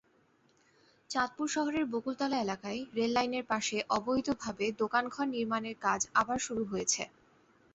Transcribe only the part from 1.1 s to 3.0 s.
চাঁদপুর শহরের বকুলতলা এলাকায়